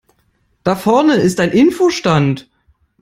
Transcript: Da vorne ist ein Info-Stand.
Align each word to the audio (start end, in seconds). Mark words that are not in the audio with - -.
Da 0.63 0.75
vorne 0.75 1.13
ist 1.17 1.39
ein 1.39 1.51
Info-Stand. 1.51 2.49